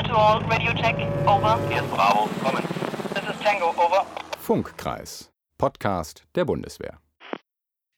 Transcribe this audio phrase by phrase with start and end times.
[0.00, 0.96] Clear to all, radio check,
[1.26, 1.58] over.
[1.68, 2.64] Hier ist Bravo, kommen.
[3.12, 4.06] This is Tango, over.
[4.38, 6.98] Funkkreis, Podcast der Bundeswehr.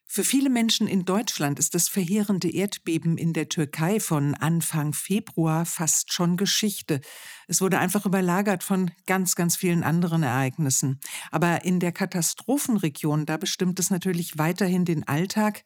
[0.07, 5.65] Für viele Menschen in Deutschland ist das verheerende Erdbeben in der Türkei von Anfang Februar
[5.65, 7.01] fast schon Geschichte.
[7.47, 10.99] Es wurde einfach überlagert von ganz, ganz vielen anderen Ereignissen.
[11.31, 15.63] Aber in der Katastrophenregion, da bestimmt es natürlich weiterhin den Alltag.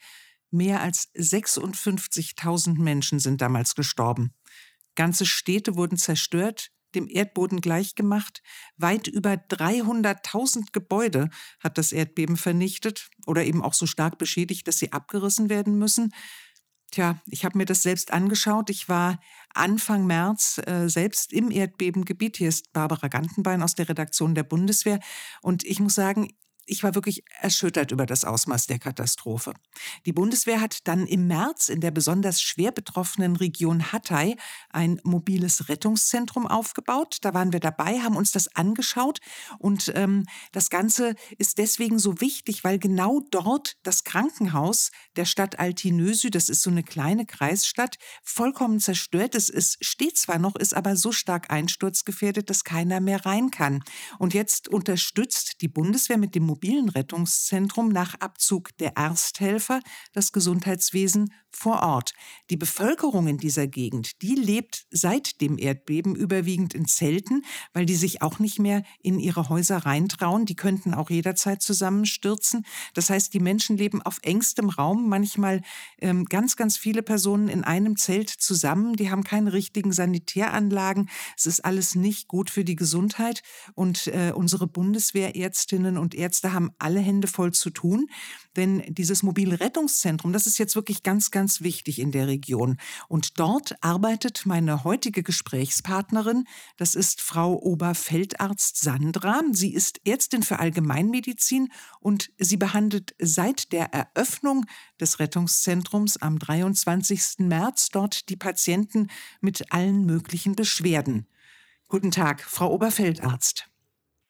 [0.51, 4.35] Mehr als 56.000 Menschen sind damals gestorben.
[4.97, 8.43] Ganze Städte wurden zerstört, dem Erdboden gleichgemacht.
[8.77, 11.31] Weit über 300.000 Gebäude
[11.61, 16.13] hat das Erdbeben vernichtet oder eben auch so stark beschädigt, dass sie abgerissen werden müssen.
[16.93, 18.71] Tja, ich habe mir das selbst angeschaut.
[18.71, 19.21] Ich war
[19.53, 22.37] Anfang März äh, selbst im Erdbebengebiet.
[22.37, 25.01] Hier ist Barbara Gantenbein aus der Redaktion der Bundeswehr.
[25.43, 26.29] Und ich muss sagen,
[26.67, 29.55] ich war wirklich erschüttert über das Ausmaß der Katastrophe.
[30.05, 34.37] Die Bundeswehr hat dann im März in der besonders schwer betroffenen Region Hatay
[34.71, 37.19] ein mobiles Rettungszentrum aufgebaut.
[37.23, 39.21] Da waren wir dabei, haben uns das angeschaut
[39.59, 45.59] und ähm, das Ganze ist deswegen so wichtig, weil genau dort das Krankenhaus der Stadt
[45.59, 49.51] Altinösü, das ist so eine kleine Kreisstadt, vollkommen zerstört ist.
[49.51, 53.83] Es steht zwar noch, ist aber so stark einsturzgefährdet, dass keiner mehr rein kann.
[54.19, 59.81] Und jetzt unterstützt die Bundeswehr mit dem mobilen Rettungszentrum nach Abzug der Ersthelfer
[60.15, 62.13] das Gesundheitswesen vor Ort.
[62.51, 67.97] Die Bevölkerung in dieser Gegend, die lebt seit dem Erdbeben überwiegend in Zelten, weil die
[67.97, 70.47] sich auch nicht mehr in ihre Häuser reintrauen.
[70.47, 72.67] Die könnten auch jederzeit zusammenstürzen.
[72.95, 75.63] Das heißt, die Menschen leben auf engstem Raum, manchmal
[76.01, 78.95] ähm, ganz, ganz viele Personen in einem Zelt zusammen.
[78.97, 81.09] Die haben keine richtigen Sanitäranlagen.
[81.37, 83.43] Es ist alles nicht gut für die Gesundheit.
[83.75, 88.09] Und äh, unsere Bundeswehrärztinnen und Ärzte haben alle Hände voll zu tun,
[88.57, 92.79] denn dieses mobile Rettungszentrum, das ist jetzt wirklich ganz, ganz wichtig in der Region.
[93.09, 96.45] Und dort arbeitet meine heutige Gesprächspartnerin,
[96.77, 99.43] das ist Frau Oberfeldarzt Sandra.
[99.53, 101.69] Sie ist Ärztin für Allgemeinmedizin
[102.01, 104.67] und sie behandelt seit der Eröffnung
[105.01, 107.39] des Rettungszentrums am 23.
[107.39, 109.09] März dort die Patienten
[109.41, 111.27] mit allen möglichen Beschwerden.
[111.89, 113.69] Guten Tag, Frau Oberfeldarzt.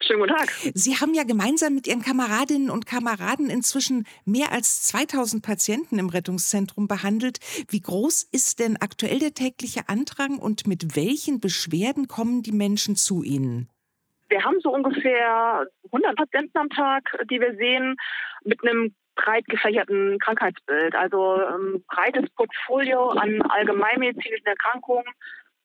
[0.07, 0.49] Schönen guten Tag.
[0.75, 6.11] Sie haben ja gemeinsam mit Ihren Kameradinnen und Kameraden inzwischen mehr als 2000 Patienten im
[6.11, 7.39] Rettungszentrum behandelt.
[7.71, 12.95] Wie groß ist denn aktuell der tägliche Andrang und mit welchen Beschwerden kommen die Menschen
[12.95, 13.69] zu Ihnen?
[14.29, 17.97] Wir haben so ungefähr 100 Patienten am Tag, die wir sehen,
[18.45, 20.95] mit einem breit gefächerten Krankheitsbild.
[20.95, 25.07] Also ähm, breites Portfolio an allgemeinmedizinischen Erkrankungen,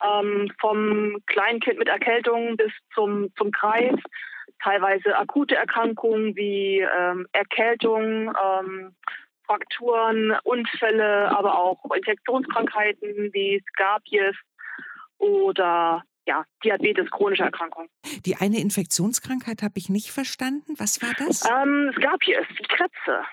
[0.04, 3.96] ähm, vom Kleinkind mit Erkältung bis zum, zum Kreis,
[4.64, 8.96] teilweise akute Erkrankungen wie ähm, Erkältung, ähm,
[9.46, 14.36] Frakturen, Unfälle, aber auch Infektionskrankheiten wie Scabies
[15.18, 17.88] oder ja, Diabetes, chronische Erkrankung.
[18.26, 20.76] Die eine Infektionskrankheit habe ich nicht verstanden.
[20.78, 21.44] Was war das?
[21.46, 23.24] Ähm, Scabies, die Krebse.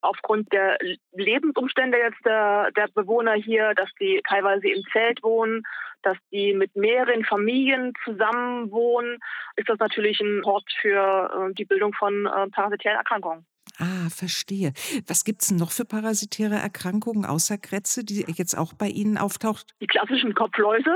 [0.00, 0.78] Aufgrund der
[1.12, 5.62] Lebensumstände jetzt der, der Bewohner hier, dass die teilweise im Zelt wohnen,
[6.02, 9.18] dass die mit mehreren Familien zusammen wohnen,
[9.56, 13.44] ist das natürlich ein Hort für äh, die Bildung von äh, parasitären Erkrankungen.
[13.78, 14.72] Ah, verstehe.
[15.06, 19.74] Was gibt es noch für parasitäre Erkrankungen außer Krebse, die jetzt auch bei Ihnen auftaucht?
[19.80, 20.90] Die klassischen Kopfläuse,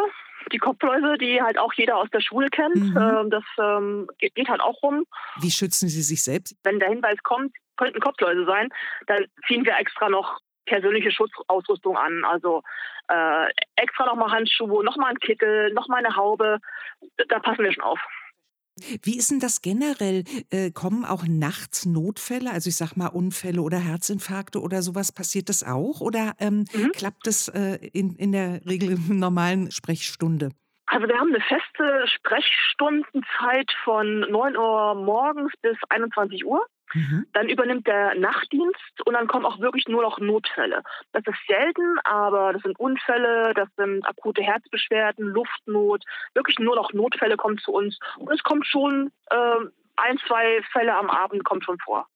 [0.51, 2.77] die Kopfläuse, die halt auch jeder aus der Schule kennt.
[2.77, 2.97] Mhm.
[2.97, 5.05] Ähm, das ähm, geht, geht, halt auch rum.
[5.41, 6.57] Wie schützen Sie sich selbst?
[6.65, 8.69] Wenn der Hinweis kommt, könnten Kopfläuse sein,
[9.07, 12.25] dann ziehen wir extra noch persönliche Schutzausrüstung an.
[12.25, 12.63] Also
[13.09, 16.59] äh, extra nochmal Handschuhe, nochmal ein Kittel, nochmal eine Haube.
[17.29, 18.01] Da passen wir schon auf.
[19.03, 20.25] Wie ist denn das generell?
[20.51, 25.49] Äh, kommen auch nachts Notfälle, also ich sag mal Unfälle oder Herzinfarkte oder sowas, passiert
[25.49, 26.01] das auch?
[26.01, 26.93] Oder ähm, mhm.
[26.93, 30.51] klappt das äh, in, in der Regel in normalen Sprechstunde?
[30.87, 36.67] Also wir haben eine feste Sprechstundenzeit von 9 Uhr morgens bis 21 Uhr.
[36.95, 37.27] Mhm.
[37.33, 40.83] Dann übernimmt der Nachtdienst und dann kommen auch wirklich nur noch Notfälle.
[41.13, 46.05] Das ist selten, aber das sind Unfälle, das sind akute Herzbeschwerden, Luftnot.
[46.35, 47.99] Wirklich nur noch Notfälle kommen zu uns.
[48.19, 49.57] Und es kommt schon äh,
[49.97, 52.07] ein, zwei Fälle am Abend kommt schon vor.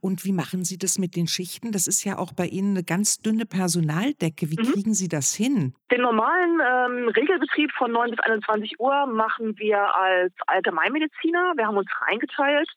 [0.00, 1.72] Und wie machen Sie das mit den Schichten?
[1.72, 4.50] Das ist ja auch bei Ihnen eine ganz dünne Personaldecke.
[4.50, 4.72] Wie mhm.
[4.72, 5.74] kriegen Sie das hin?
[5.90, 11.54] Den normalen ähm, Regelbetrieb von 9 bis 21 Uhr machen wir als Allgemeinmediziner.
[11.56, 12.70] Wir haben uns reingeteilt.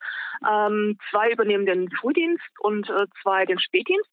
[0.50, 4.10] Ähm, zwei übernehmen den Frühdienst und äh, zwei den Spätdienst.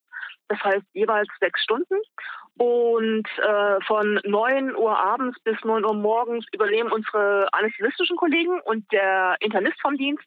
[0.48, 1.94] Das heißt jeweils sechs Stunden.
[2.60, 8.84] Und äh, von 9 Uhr abends bis 9 Uhr morgens übernehmen unsere anästhesistischen Kollegen und
[8.92, 10.26] der Internist vom Dienst.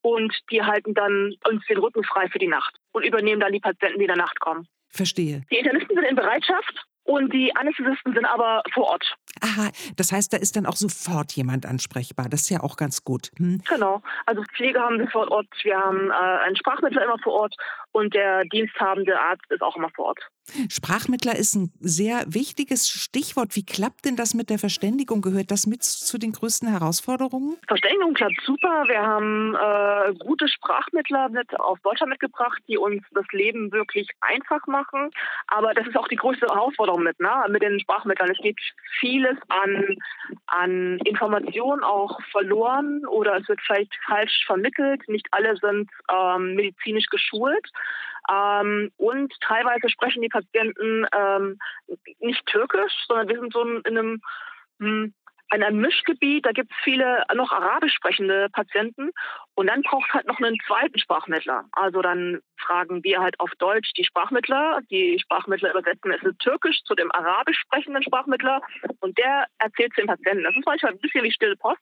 [0.00, 3.60] Und die halten dann uns den Rücken frei für die Nacht und übernehmen dann die
[3.60, 4.66] Patienten, die in der Nacht kommen.
[4.88, 5.42] Verstehe.
[5.52, 9.14] Die Internisten sind in Bereitschaft Und die Anästhesisten sind aber vor Ort.
[9.40, 12.28] Aha, das heißt, da ist dann auch sofort jemand ansprechbar.
[12.28, 13.30] Das ist ja auch ganz gut.
[13.38, 13.62] Hm.
[13.66, 14.02] Genau.
[14.26, 15.46] Also Pflege haben wir vor Ort.
[15.62, 17.56] Wir haben äh, einen Sprachmittler immer vor Ort
[17.92, 20.20] und der diensthabende Arzt ist auch immer vor Ort.
[20.70, 23.54] Sprachmittler ist ein sehr wichtiges Stichwort.
[23.54, 25.20] Wie klappt denn das mit der Verständigung?
[25.20, 27.56] Gehört das mit zu den größten Herausforderungen?
[27.66, 28.84] Verständigung klappt super.
[28.88, 34.66] Wir haben äh, gute Sprachmittler mit aus Deutschland mitgebracht, die uns das Leben wirklich einfach
[34.66, 35.10] machen.
[35.48, 37.30] Aber das ist auch die größte Herausforderung mit, ne?
[37.50, 38.30] mit den Sprachmittlern.
[38.30, 38.58] Es geht
[39.00, 39.96] vieles an,
[40.46, 45.06] an Informationen auch verloren oder es wird vielleicht falsch vermittelt.
[45.08, 47.68] Nicht alle sind ähm, medizinisch geschult.
[48.30, 51.58] Ähm, und teilweise sprechen die Patienten ähm,
[52.20, 54.20] nicht türkisch, sondern wir sind so in einem
[54.80, 55.14] hm,
[55.54, 59.10] in einem Mischgebiet, da gibt es viele noch arabisch sprechende Patienten
[59.54, 61.64] und dann braucht halt noch einen zweiten Sprachmittler.
[61.72, 66.82] Also dann fragen wir halt auf Deutsch die Sprachmittler, die Sprachmittler übersetzen es in Türkisch
[66.84, 68.60] zu dem arabisch sprechenden Sprachmittler
[69.00, 70.44] und der erzählt zu dem Patienten.
[70.44, 71.80] Das ist manchmal ein bisschen wie stille Post.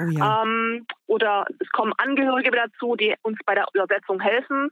[0.00, 0.42] Oh ja.
[0.42, 4.70] ähm, oder es kommen Angehörige dazu, die uns bei der Übersetzung helfen.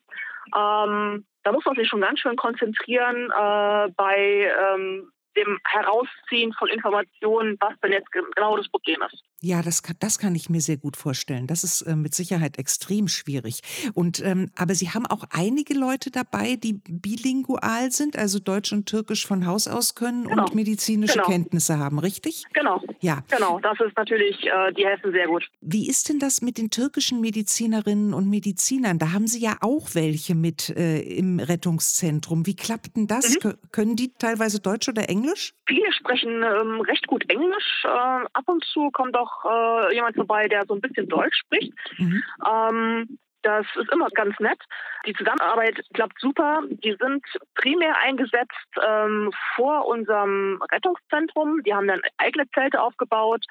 [0.54, 6.68] Ähm, da muss man sich schon ganz schön konzentrieren äh, bei ähm, dem Herausziehen von
[6.68, 9.22] Informationen, was denn jetzt genau das Problem ist.
[9.42, 11.46] Ja, das kann, das kann ich mir sehr gut vorstellen.
[11.46, 13.60] Das ist äh, mit Sicherheit extrem schwierig.
[13.94, 18.86] Und ähm, aber Sie haben auch einige Leute dabei, die bilingual sind, also Deutsch und
[18.86, 20.44] Türkisch von Haus aus können genau.
[20.44, 21.26] und medizinische genau.
[21.26, 22.44] Kenntnisse haben, richtig?
[22.54, 22.82] Genau.
[23.00, 23.22] Ja.
[23.30, 23.60] Genau.
[23.60, 25.46] Das ist natürlich, äh, die helfen sehr gut.
[25.60, 28.98] Wie ist denn das mit den türkischen Medizinerinnen und Medizinern?
[28.98, 32.46] Da haben Sie ja auch welche mit äh, im Rettungszentrum.
[32.46, 33.36] Wie klappt denn das?
[33.42, 33.54] Mhm.
[33.70, 35.25] Können die teilweise Deutsch oder Englisch?
[35.67, 37.84] Viele sprechen ähm, recht gut Englisch.
[37.84, 41.73] Äh, ab und zu kommt auch äh, jemand vorbei, der so ein bisschen Deutsch spricht.
[41.99, 42.23] Mhm.
[42.46, 44.58] Ähm, das ist immer ganz nett.
[45.06, 46.62] Die Zusammenarbeit klappt super.
[46.69, 47.25] Die sind
[47.55, 51.62] primär eingesetzt ähm, vor unserem Rettungszentrum.
[51.62, 53.44] Die haben dann eigene Zelte aufgebaut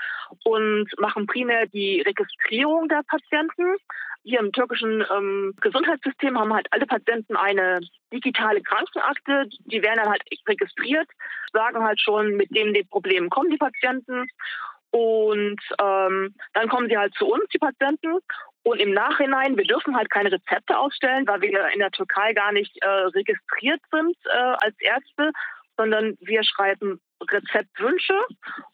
[0.43, 3.77] und machen primär die Registrierung der Patienten.
[4.25, 7.79] Hier im türkischen ähm, Gesundheitssystem haben halt alle Patienten eine
[8.11, 9.45] digitale Krankenakte.
[9.65, 11.07] Die werden dann halt registriert,
[11.53, 14.27] sagen halt schon, mit denen die Probleme kommen die Patienten.
[14.89, 18.17] Und ähm, dann kommen sie halt zu uns, die Patienten.
[18.63, 22.51] Und im Nachhinein, wir dürfen halt keine Rezepte ausstellen, weil wir in der Türkei gar
[22.51, 25.33] nicht äh, registriert sind äh, als Ärzte,
[25.77, 26.99] sondern wir schreiben
[27.29, 28.19] Rezeptwünsche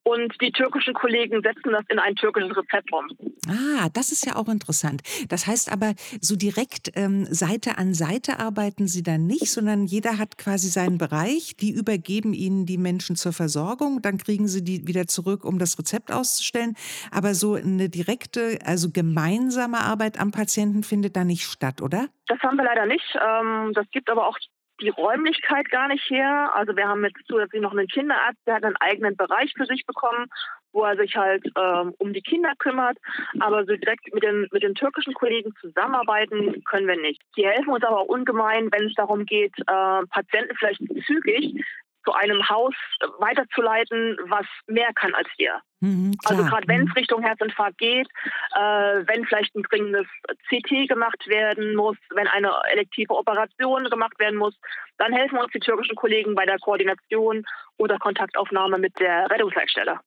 [0.03, 3.07] und die türkischen Kollegen setzen das in ein türkisches Rezept um.
[3.49, 5.01] Ah, das ist ja auch interessant.
[5.29, 10.19] Das heißt aber, so direkt ähm, Seite an Seite arbeiten Sie dann nicht, sondern jeder
[10.19, 11.55] hat quasi seinen Bereich.
[11.57, 15.79] Die übergeben Ihnen die Menschen zur Versorgung, dann kriegen Sie die wieder zurück, um das
[15.79, 16.75] Rezept auszustellen.
[17.11, 22.09] Aber so eine direkte, also gemeinsame Arbeit am Patienten findet da nicht statt, oder?
[22.27, 23.17] Das haben wir leider nicht.
[23.19, 24.37] Ähm, das gibt aber auch
[24.81, 26.51] die Räumlichkeit gar nicht her.
[26.53, 29.85] Also wir haben jetzt zusätzlich noch einen Kinderarzt, der hat einen eigenen Bereich für sich
[29.85, 30.27] bekommen,
[30.73, 32.97] wo er sich halt ähm, um die Kinder kümmert.
[33.39, 37.21] Aber so direkt mit den, mit den türkischen Kollegen zusammenarbeiten können wir nicht.
[37.37, 41.63] Die helfen uns aber auch ungemein, wenn es darum geht, äh, Patienten vielleicht zügig
[42.05, 42.73] zu einem Haus
[43.19, 45.61] weiterzuleiten, was mehr kann als wir.
[45.81, 46.93] Mhm, also gerade wenn es mhm.
[46.93, 48.07] Richtung Herzinfarkt geht,
[48.55, 50.07] äh, wenn vielleicht ein dringendes
[50.49, 54.55] CT gemacht werden muss, wenn eine elektive Operation gemacht werden muss,
[54.97, 57.43] dann helfen uns die türkischen Kollegen bei der Koordination
[57.77, 59.99] oder Kontaktaufnahme mit der Rettungsleitstelle.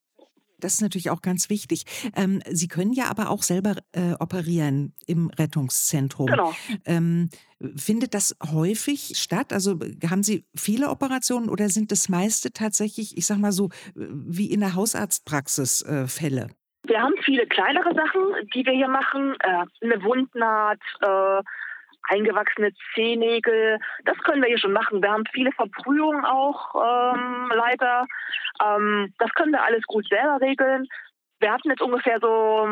[0.59, 1.85] Das ist natürlich auch ganz wichtig.
[2.17, 6.27] Ähm, Sie können ja aber auch selber äh, operieren im Rettungszentrum.
[6.27, 6.55] Genau.
[6.85, 7.31] Ähm,
[7.77, 9.53] findet das häufig statt?
[9.53, 14.51] Also haben Sie viele Operationen oder sind das meiste tatsächlich, ich sag mal so, wie
[14.51, 16.49] in der Hausarztpraxis äh, Fälle?
[16.87, 18.21] Wir haben viele kleinere Sachen,
[18.55, 19.35] die wir hier machen.
[19.41, 21.43] Äh, eine Wundnaht, äh,
[22.09, 23.79] eingewachsene Zehennägel.
[24.05, 25.03] Das können wir hier schon machen.
[25.03, 28.07] Wir haben viele Verbrühungen auch ähm, leider.
[28.63, 30.87] Ähm, das können wir alles gut selber regeln.
[31.41, 32.69] Wir hatten jetzt ungefähr so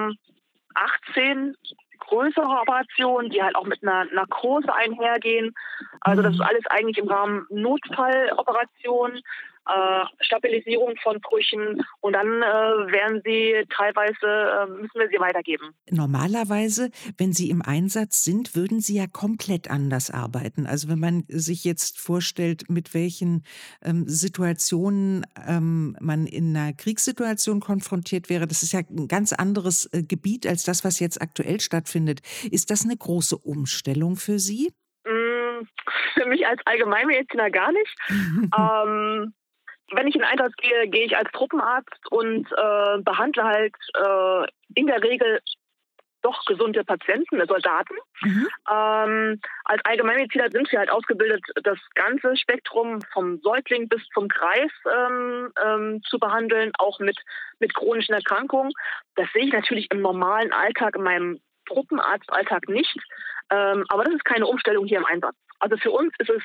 [0.75, 1.55] 18
[2.01, 5.55] größere Operationen, die halt auch mit einer Narkose einhergehen.
[6.01, 6.47] Also das ist mhm.
[6.47, 9.23] alles eigentlich im Rahmen Notfalloperationen
[9.66, 15.75] äh, Stabilisierung von Brüchen und dann äh, werden sie teilweise, äh, müssen wir sie weitergeben.
[15.90, 20.66] Normalerweise, wenn Sie im Einsatz sind, würden Sie ja komplett anders arbeiten.
[20.66, 23.45] Also wenn man sich jetzt vorstellt, mit welchen
[23.83, 29.87] ähm, Situationen ähm, man in einer Kriegssituation konfrontiert wäre, das ist ja ein ganz anderes
[29.92, 32.21] äh, Gebiet als das, was jetzt aktuell stattfindet.
[32.50, 34.73] Ist das eine große Umstellung für Sie?
[35.04, 35.66] Mm,
[36.14, 37.97] für mich als Allgemeinmediziner gar nicht.
[38.11, 39.35] ähm,
[39.91, 44.87] wenn ich in Einsatz gehe, gehe ich als Truppenarzt und äh, behandle halt äh, in
[44.87, 45.41] der Regel
[46.23, 47.97] doch gesunde Patienten, äh, Soldaten.
[48.23, 48.49] Mhm.
[48.71, 54.71] Ähm, als Allgemeinmediziner sind wir halt ausgebildet, das ganze Spektrum vom Säugling bis zum Kreis
[54.91, 57.19] ähm, ähm, zu behandeln, auch mit,
[57.59, 58.73] mit chronischen Erkrankungen.
[59.17, 62.97] Das sehe ich natürlich im normalen Alltag, in meinem Truppenarztalltag nicht.
[63.51, 65.37] Ähm, aber das ist keine Umstellung hier im Einsatz.
[65.59, 66.43] Also für uns ist es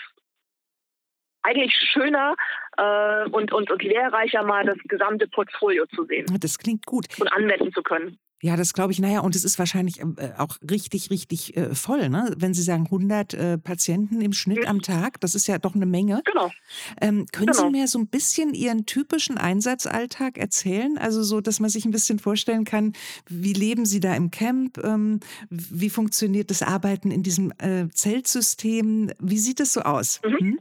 [1.43, 2.35] eigentlich schöner
[2.77, 6.25] äh, und, und, und lehrreicher, mal das gesamte Portfolio zu sehen.
[6.39, 7.07] Das klingt gut.
[7.19, 8.17] Und anwenden zu können.
[8.39, 8.99] Ja, das glaube ich.
[8.99, 12.35] Naja, und es ist wahrscheinlich ähm, äh, auch richtig, richtig äh, voll, ne?
[12.37, 14.67] Wenn Sie sagen 100 äh, Patienten im Schnitt mhm.
[14.67, 16.21] am Tag, das ist ja doch eine Menge.
[16.23, 16.51] Genau.
[17.01, 17.63] Ähm, können genau.
[17.63, 20.99] Sie mir so ein bisschen Ihren typischen Einsatzalltag erzählen?
[20.99, 22.93] Also so, dass man sich ein bisschen vorstellen kann,
[23.27, 24.77] wie leben Sie da im Camp?
[24.83, 29.11] Ähm, wie funktioniert das Arbeiten in diesem äh, Zeltsystem?
[29.19, 30.21] Wie sieht es so aus?
[30.23, 30.37] Mhm.
[30.37, 30.59] Hm?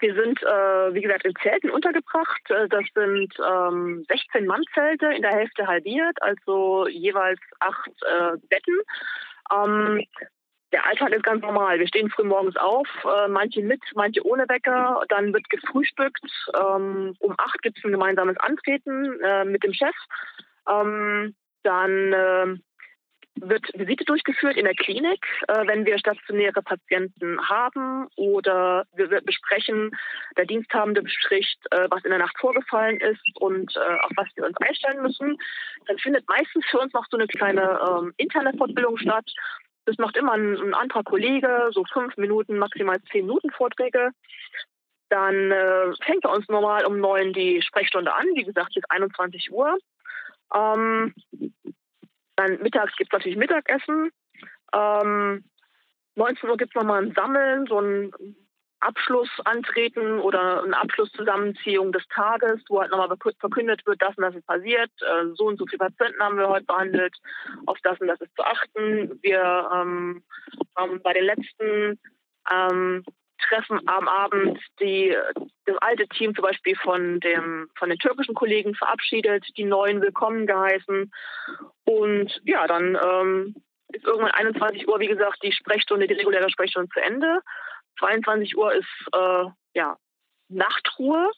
[0.00, 2.50] Wir sind, äh, wie gesagt, in Zelten untergebracht.
[2.50, 8.80] Äh, das sind ähm, 16 Mannzelte, in der Hälfte halbiert, also jeweils acht äh, Betten.
[9.52, 10.04] Ähm,
[10.72, 11.78] der Alltag ist ganz normal.
[11.80, 15.02] Wir stehen früh morgens auf, äh, manche mit, manche ohne Wecker.
[15.08, 16.24] Dann wird gefrühstückt.
[16.54, 19.94] Ähm, um acht gibt es ein gemeinsames Antreten äh, mit dem Chef.
[20.68, 22.56] Ähm, dann äh,
[23.36, 29.90] wird Visite durchgeführt in der Klinik, äh, wenn wir stationäre Patienten haben oder wir besprechen,
[30.36, 34.46] der Diensthabende bespricht, äh, was in der Nacht vorgefallen ist und äh, auf was wir
[34.46, 35.36] uns einstellen müssen.
[35.86, 39.30] Dann findet meistens für uns noch so eine kleine ähm, interne Fortbildung statt.
[39.86, 44.10] Das macht immer ein, ein, anderer Kollege, so fünf Minuten, maximal zehn Minuten Vorträge.
[45.08, 45.52] Dann
[46.04, 49.76] fängt bei uns normal um neun die Sprechstunde an, wie gesagt bis 21 Uhr.
[50.54, 51.14] Ähm,
[52.40, 54.10] dann mittags gibt es natürlich Mittagessen.
[54.74, 55.44] Ähm,
[56.16, 58.12] 19 Uhr gibt es nochmal ein Sammeln, so ein
[58.80, 64.34] Abschluss antreten oder eine Abschlusszusammenziehung des Tages, wo halt nochmal verkündet wird, das und das
[64.34, 67.14] ist passiert, äh, so und so viele Patienten haben wir heute behandelt,
[67.66, 69.18] auf das und das ist zu achten.
[69.22, 70.22] Wir ähm,
[70.76, 72.00] haben bei den letzten
[72.50, 73.04] ähm,
[73.48, 75.16] Treffen am Abend die,
[75.66, 80.46] das alte Team zum Beispiel von, dem, von den türkischen Kollegen verabschiedet, die neuen willkommen
[80.46, 81.10] geheißen.
[81.84, 83.54] Und ja, dann ähm,
[83.88, 87.40] ist irgendwann 21 Uhr, wie gesagt, die Sprechstunde, die reguläre Sprechstunde zu Ende.
[87.98, 89.44] 22 Uhr ist äh,
[89.74, 89.96] ja,
[90.48, 91.30] Nachtruhe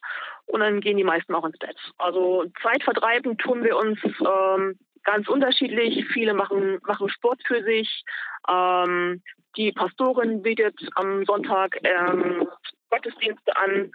[0.46, 1.76] und dann gehen die meisten auch ins Bett.
[1.98, 6.06] Also Zeitvertreiben tun wir uns ähm, ganz unterschiedlich.
[6.12, 8.04] Viele machen, machen Sport für sich.
[8.48, 9.22] Ähm,
[9.56, 12.48] die Pastorin bietet am Sonntag ähm,
[12.90, 13.90] Gottesdienste an.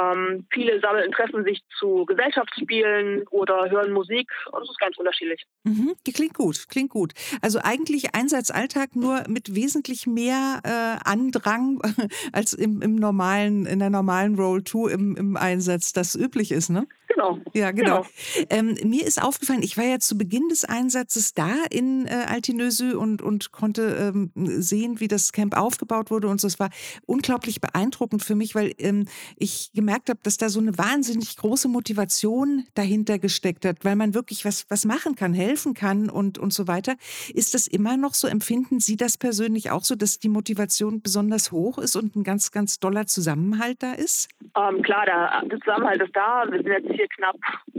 [0.00, 4.28] Ähm, viele sammeln, treffen sich zu Gesellschaftsspielen oder hören Musik.
[4.50, 5.44] Das ist ganz unterschiedlich.
[5.64, 7.12] Mhm, klingt gut, klingt gut.
[7.42, 11.80] Also eigentlich Einsatzalltag nur mit wesentlich mehr äh, Andrang
[12.32, 16.70] als im, im, normalen, in der normalen Roll 2 im, im Einsatz das üblich ist,
[16.70, 16.86] ne?
[17.08, 17.38] Genau.
[17.52, 18.02] Ja, genau.
[18.02, 18.46] genau.
[18.50, 22.96] Ähm, mir ist aufgefallen, ich war ja zu Beginn des Einsatzes da in äh, Altinösü
[22.96, 26.48] und, und konnte ähm, sehen, wie das Camp aufgebaut wurde und so.
[26.48, 26.70] Es war
[27.06, 31.68] unglaublich beeindruckend für mich, weil ähm, ich gemerkt habe, dass da so eine wahnsinnig große
[31.68, 36.52] Motivation dahinter gesteckt hat, weil man wirklich was, was machen kann, helfen kann und, und
[36.52, 36.94] so weiter.
[37.32, 38.26] Ist das immer noch so?
[38.28, 42.52] Empfinden Sie das persönlich auch so, dass die Motivation besonders hoch ist und ein ganz,
[42.52, 44.28] ganz doller Zusammenhalt da ist?
[44.56, 46.44] Ähm, klar, der, der Zusammenhalt ist da.
[46.50, 47.36] Wir sind jetzt hier knapp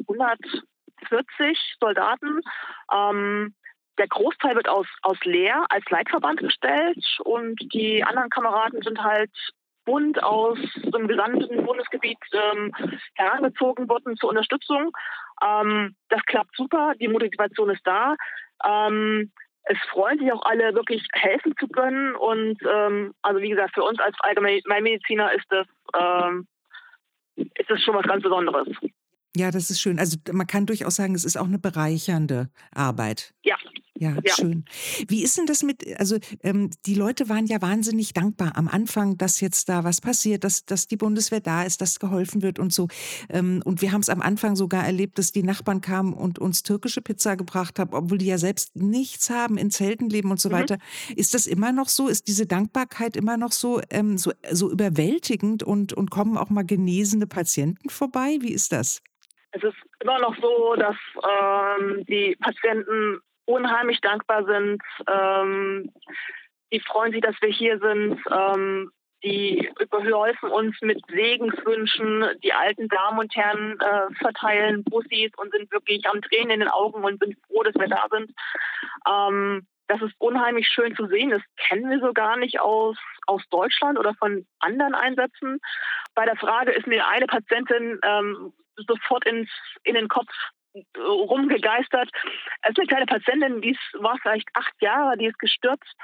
[0.08, 2.42] 140 Soldaten.
[2.94, 3.54] Ähm,
[3.98, 9.32] der Großteil wird aus, aus Leer als Leitverband gestellt und die anderen Kameraden sind halt
[9.86, 12.72] bunt aus dem gesamten Bundesgebiet ähm,
[13.13, 14.92] herangezogen worden zur Unterstützung.
[15.44, 18.15] Ähm, das klappt super, die Motivation ist da.
[18.65, 19.32] Ähm,
[19.65, 22.15] es freuen sich auch alle, wirklich helfen zu können.
[22.15, 25.68] Und ähm, also wie gesagt, für uns als Allgemeinmediziner ist das,
[26.00, 26.48] ähm,
[27.36, 28.68] ist das schon was ganz Besonderes.
[29.36, 30.00] Ja, das ist schön.
[30.00, 33.34] Also man kann durchaus sagen, es ist auch eine bereichernde Arbeit.
[33.44, 33.58] Ja.
[33.98, 34.34] Ja, ja.
[34.34, 34.66] schön.
[35.08, 39.18] Wie ist denn das mit, also ähm, die Leute waren ja wahnsinnig dankbar am Anfang,
[39.18, 42.74] dass jetzt da was passiert, dass, dass die Bundeswehr da ist, dass geholfen wird und
[42.74, 42.90] so.
[43.30, 46.64] Ähm, und wir haben es am Anfang sogar erlebt, dass die Nachbarn kamen und uns
[46.64, 50.50] türkische Pizza gebracht haben, obwohl die ja selbst nichts haben, in Zelten leben und so
[50.50, 50.54] mhm.
[50.54, 50.78] weiter.
[51.16, 52.10] Ist das immer noch so?
[52.10, 56.64] Ist diese Dankbarkeit immer noch so, ähm, so, so überwältigend und, und kommen auch mal
[56.64, 58.38] genesene Patienten vorbei?
[58.42, 59.02] Wie ist das?
[59.52, 64.82] Es ist immer noch so, dass ähm, die Patienten unheimlich dankbar sind.
[65.08, 65.92] Ähm,
[66.72, 68.20] die freuen sich, dass wir hier sind.
[68.32, 68.92] Ähm,
[69.24, 72.25] die überhäufen uns mit Segenswünschen.
[72.44, 76.70] Die alten Damen und Herren äh, verteilen Bussis und sind wirklich am Tränen in den
[76.70, 78.32] Augen und sind froh, dass wir da sind.
[79.10, 81.30] Ähm, das ist unheimlich schön zu sehen.
[81.30, 82.98] Das kennen wir so gar nicht aus,
[83.28, 85.60] aus Deutschland oder von anderen Einsätzen.
[86.14, 88.54] Bei der Frage ist mir eine Patientin ähm,
[88.88, 89.50] sofort ins,
[89.84, 90.32] in den Kopf
[90.98, 92.10] rumgegeistert.
[92.62, 95.98] Es ist eine kleine Patientin, die war vielleicht acht Jahre, die ist gestürzt.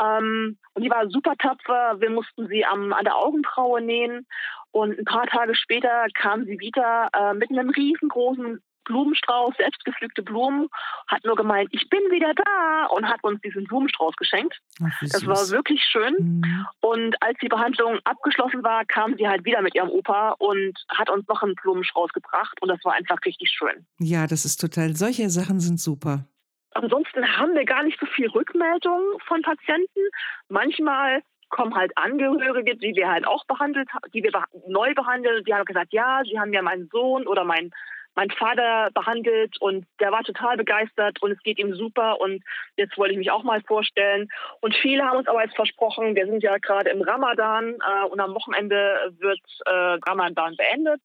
[0.00, 2.00] Ähm, und die war super tapfer.
[2.00, 4.26] Wir mussten sie am, an der Augenbraue nähen.
[4.72, 10.68] Und ein paar Tage später kam sie wieder äh, mit einem riesengroßen Blumenstrauß, selbstgepflückte Blumen,
[11.08, 14.58] hat nur gemeint, ich bin wieder da und hat uns diesen Blumenstrauß geschenkt.
[14.82, 16.14] Ach, das war wirklich schön.
[16.18, 16.66] Mhm.
[16.80, 21.10] Und als die Behandlung abgeschlossen war, kam sie halt wieder mit ihrem Opa und hat
[21.10, 23.86] uns noch einen Blumenstrauß gebracht und das war einfach richtig schön.
[23.98, 26.24] Ja, das ist total, solche Sachen sind super.
[26.72, 30.00] Ansonsten haben wir gar nicht so viel Rückmeldungen von Patienten.
[30.48, 34.32] Manchmal kommen halt Angehörige, die wir halt auch behandelt, die wir
[34.68, 37.70] neu behandeln, die haben gesagt, ja, sie haben ja meinen Sohn oder meinen
[38.16, 42.42] mein Vater behandelt und der war total begeistert und es geht ihm super und
[42.76, 44.28] jetzt wollte ich mich auch mal vorstellen.
[44.60, 48.18] Und viele haben uns aber jetzt versprochen, wir sind ja gerade im Ramadan äh, und
[48.18, 51.00] am Wochenende wird äh, Ramadan beendet.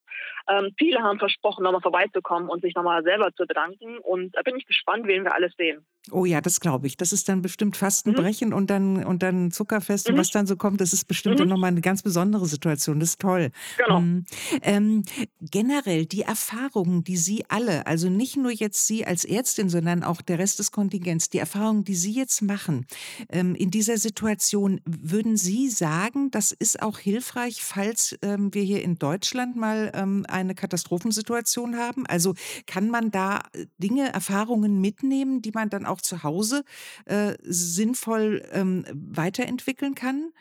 [0.50, 4.56] Ähm, viele haben versprochen, nochmal vorbeizukommen und sich nochmal selber zu bedanken und da bin
[4.56, 5.86] ich gespannt, wen wir alles sehen.
[6.10, 6.98] Oh ja, das glaube ich.
[6.98, 8.56] Das ist dann bestimmt Fastenbrechen mhm.
[8.56, 10.16] und dann und dann Zuckerfest mhm.
[10.16, 11.40] und was dann so kommt, das ist bestimmt mhm.
[11.40, 13.00] dann nochmal eine ganz besondere Situation.
[13.00, 13.52] Das ist toll.
[13.78, 14.02] Genau.
[14.02, 14.26] Mhm.
[14.64, 15.04] Ähm,
[15.42, 20.22] generell die Erfahrungen, die Sie alle, also nicht nur jetzt Sie als Ärztin, sondern auch
[20.22, 22.88] der Rest des Kontingents, die Erfahrungen, die Sie jetzt machen
[23.30, 28.82] ähm, in dieser Situation, würden Sie sagen, das ist auch hilfreich, falls ähm, wir hier
[28.82, 32.08] in Deutschland mal ähm, eine Katastrophensituation haben?
[32.08, 32.34] Also
[32.66, 36.64] kann man da äh, Dinge, Erfahrungen mitnehmen, die man dann auch zu Hause
[37.06, 40.32] äh, sinnvoll ähm, weiterentwickeln kann?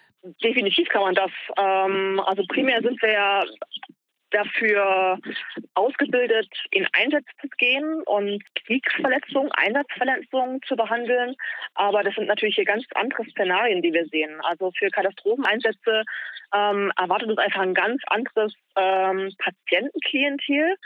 [0.44, 1.30] Definitiv kann man das.
[1.56, 3.44] Ähm, also primär sind wir ja
[4.30, 5.18] dafür
[5.74, 11.34] ausgebildet, in Einsätze zu gehen und Kriegsverletzungen, Einsatzverletzungen zu behandeln.
[11.74, 14.40] Aber das sind natürlich hier ganz andere Szenarien, die wir sehen.
[14.42, 16.04] Also für Katastropheneinsätze
[16.54, 20.76] ähm, erwartet uns einfach ein ganz anderes ähm, Patientenklientel.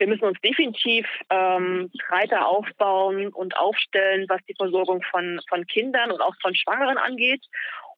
[0.00, 6.10] Wir müssen uns definitiv ähm, breiter aufbauen und aufstellen, was die Versorgung von, von Kindern
[6.10, 7.44] und auch von Schwangeren angeht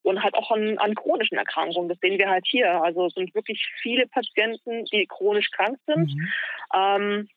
[0.03, 1.89] und halt auch an, an chronischen Erkrankungen.
[1.89, 2.83] Das sehen wir halt hier.
[2.83, 6.13] Also es sind wirklich viele Patienten, die chronisch krank sind.
[6.13, 6.29] Mhm.
[6.75, 7.29] Ähm,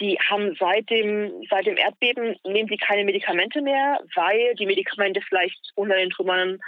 [0.00, 5.20] die haben seit dem, seit dem Erdbeben, nehmen sie keine Medikamente mehr, weil die Medikamente
[5.22, 6.58] vielleicht unter den Trümmern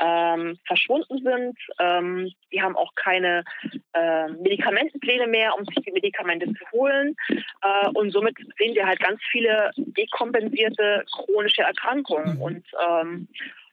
[0.00, 1.58] ähm, verschwunden sind.
[1.78, 3.44] Ähm, die haben auch keine
[3.92, 7.14] äh, Medikamentenpläne mehr, um sich die Medikamente zu holen.
[7.62, 12.36] Äh, und somit sehen wir halt ganz viele dekompensierte chronische Erkrankungen.
[12.36, 12.42] Mhm.
[12.42, 13.28] Und ähm,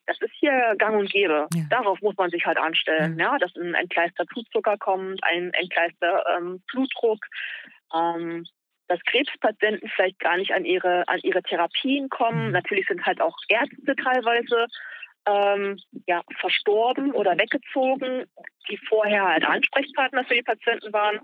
[0.06, 1.48] das ist hier gang und gäbe.
[1.54, 1.64] Ja.
[1.70, 6.24] Darauf muss man sich halt anstellen, ja, ja dass ein entgleister Blutzucker kommt, ein entgleister
[6.36, 7.24] ähm, Blutdruck,
[7.96, 8.46] ähm,
[8.88, 12.48] dass Krebspatienten vielleicht gar nicht an ihre, an ihre Therapien kommen.
[12.48, 12.54] Mhm.
[12.54, 14.66] Natürlich sind halt auch Ärzte teilweise
[15.30, 18.26] ähm, ja, verstorben oder weggezogen,
[18.70, 21.20] die vorher halt Ansprechpartner für die Patienten waren.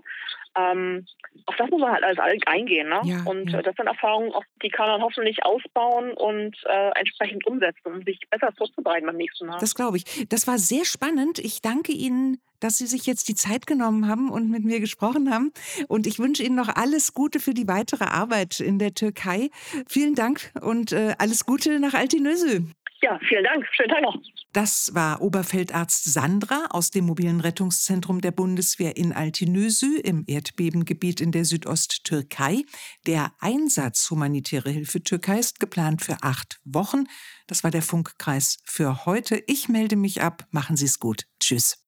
[0.56, 1.06] Ähm,
[1.46, 2.88] auf das muss man halt alles eingehen.
[2.88, 3.00] Ne?
[3.04, 3.62] Ja, und ja.
[3.62, 8.52] das sind Erfahrungen, die kann man hoffentlich ausbauen und äh, entsprechend umsetzen, um sich besser
[8.56, 9.58] vorzubereiten beim nächsten Mal.
[9.58, 10.28] Das glaube ich.
[10.28, 11.38] Das war sehr spannend.
[11.38, 15.32] Ich danke Ihnen, dass Sie sich jetzt die Zeit genommen haben und mit mir gesprochen
[15.32, 15.52] haben.
[15.88, 19.50] Und ich wünsche Ihnen noch alles Gute für die weitere Arbeit in der Türkei.
[19.86, 22.62] Vielen Dank und äh, alles Gute nach Altinösü.
[23.02, 23.66] Ja, vielen Dank.
[23.72, 24.16] Schönen Tag noch.
[24.52, 31.30] Das war Oberfeldarzt Sandra aus dem mobilen Rettungszentrum der Bundeswehr in Altinösü im Erdbebengebiet in
[31.30, 32.62] der Südosttürkei.
[33.06, 37.04] Der Einsatz humanitäre Hilfe Türkei ist geplant für acht Wochen.
[37.46, 39.42] Das war der Funkkreis für heute.
[39.46, 40.46] Ich melde mich ab.
[40.50, 41.26] Machen Sie es gut.
[41.38, 41.85] Tschüss.